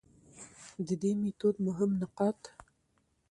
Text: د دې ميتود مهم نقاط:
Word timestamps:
د 0.87 0.89
دې 1.01 1.11
ميتود 1.21 1.55
مهم 1.67 1.91
نقاط: 2.01 2.41